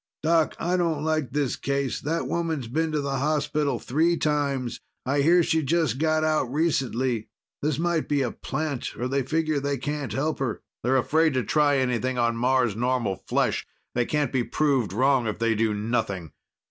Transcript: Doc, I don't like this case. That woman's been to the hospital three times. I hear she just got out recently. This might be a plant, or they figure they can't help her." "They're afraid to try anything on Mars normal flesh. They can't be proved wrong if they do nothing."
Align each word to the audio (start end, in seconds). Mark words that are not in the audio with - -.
Doc, 0.23 0.55
I 0.59 0.77
don't 0.77 1.03
like 1.03 1.29
this 1.29 1.55
case. 1.55 1.99
That 2.01 2.27
woman's 2.27 2.67
been 2.67 2.91
to 2.91 3.01
the 3.01 3.19
hospital 3.19 3.77
three 3.77 4.17
times. 4.17 4.79
I 5.05 5.21
hear 5.21 5.43
she 5.43 5.61
just 5.61 5.99
got 5.99 6.23
out 6.23 6.51
recently. 6.51 7.27
This 7.61 7.77
might 7.77 8.09
be 8.09 8.23
a 8.23 8.31
plant, 8.31 8.97
or 8.97 9.07
they 9.07 9.21
figure 9.21 9.59
they 9.59 9.77
can't 9.77 10.11
help 10.13 10.39
her." 10.39 10.63
"They're 10.81 10.97
afraid 10.97 11.35
to 11.35 11.43
try 11.43 11.77
anything 11.77 12.17
on 12.17 12.35
Mars 12.35 12.75
normal 12.75 13.15
flesh. 13.27 13.67
They 13.93 14.05
can't 14.07 14.31
be 14.31 14.43
proved 14.43 14.91
wrong 14.91 15.27
if 15.27 15.37
they 15.37 15.53
do 15.53 15.71
nothing." 15.71 16.31